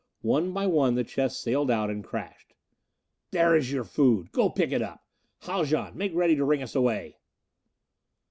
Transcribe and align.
One 0.23 0.51
by 0.51 0.65
one 0.65 0.95
the 0.95 1.03
chests 1.03 1.43
sailed 1.43 1.69
out 1.69 1.91
and 1.91 2.03
crashed. 2.03 2.55
"There 3.29 3.55
is 3.55 3.71
your 3.71 3.83
food 3.83 4.31
go 4.31 4.49
pick 4.49 4.71
it 4.71 4.81
up! 4.81 5.01
Haljan, 5.41 5.95
make 5.95 6.15
ready 6.15 6.35
to 6.37 6.43
ring 6.43 6.63
us 6.63 6.73
away!" 6.73 7.19